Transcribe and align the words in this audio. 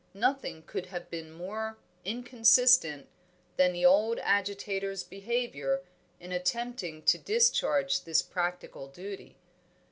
Nothing 0.15 0.63
could 0.63 0.87
have 0.87 1.11
been 1.11 1.31
more 1.31 1.77
inconsistent 2.03 3.07
than 3.57 3.71
the 3.71 3.85
old 3.85 4.17
agitator's 4.17 5.03
behaviour 5.03 5.83
in 6.19 6.31
attempting 6.31 7.03
to 7.03 7.19
discharge 7.19 8.01
this 8.03 8.23
practical 8.23 8.87
duty. 8.87 9.37